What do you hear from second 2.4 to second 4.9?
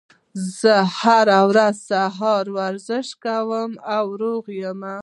ورزش کوم او روغ یم